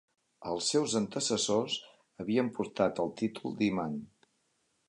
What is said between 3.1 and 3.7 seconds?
títol